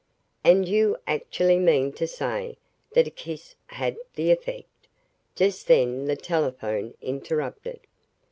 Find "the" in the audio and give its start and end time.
4.15-4.31, 6.05-6.15